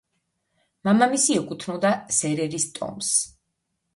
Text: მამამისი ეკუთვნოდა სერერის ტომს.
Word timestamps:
მამამისი 0.87 1.35
ეკუთვნოდა 1.41 1.91
სერერის 2.19 2.65
ტომს. 2.79 3.13